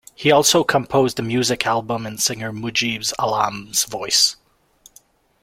He 0.15 0.31
also 0.31 0.63
composed 0.63 1.19
a 1.19 1.21
music 1.21 1.67
album 1.67 2.07
in 2.07 2.17
singer 2.17 2.51
Mujeeb 2.51 3.13
Aalam's 3.19 3.83
voice. 3.83 4.35